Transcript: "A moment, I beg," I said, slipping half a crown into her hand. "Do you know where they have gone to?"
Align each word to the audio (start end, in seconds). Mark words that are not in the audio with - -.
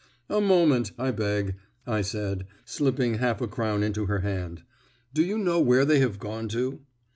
"A 0.31 0.41
moment, 0.41 0.93
I 0.97 1.11
beg," 1.11 1.57
I 1.85 2.01
said, 2.01 2.47
slipping 2.65 3.19
half 3.19 3.39
a 3.39 3.47
crown 3.47 3.83
into 3.83 4.07
her 4.07 4.21
hand. 4.21 4.63
"Do 5.13 5.23
you 5.23 5.37
know 5.37 5.59
where 5.61 5.85
they 5.85 5.99
have 5.99 6.17
gone 6.17 6.47
to?" 6.47 6.79